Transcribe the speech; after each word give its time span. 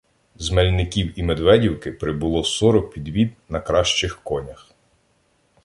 З 0.35 0.51
Мельників 0.51 1.19
і 1.19 1.23
Медведівки 1.23 1.91
прибуло 1.91 2.43
сорок 2.43 2.93
підвід 2.93 3.31
на 3.49 3.59
кращих 3.61 4.19
конях. 4.23 4.71